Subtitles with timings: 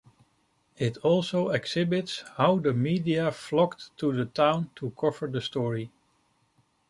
[0.79, 5.91] It also exhibits how the media flocked to the town to cover the story.